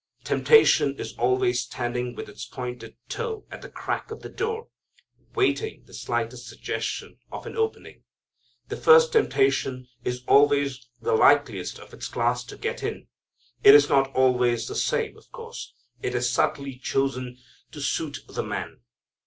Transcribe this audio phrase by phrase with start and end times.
[0.23, 4.69] Temptation is always standing with its pointed toe at the crack of the door,
[5.35, 8.03] waiting the slightest suggestion of an opening.
[8.67, 13.09] This first temptation is always the likeliest of its class to get in.
[13.63, 15.75] It is not always the same, of course.
[16.01, 17.37] It is subtly chosen
[17.71, 18.79] to suit the man.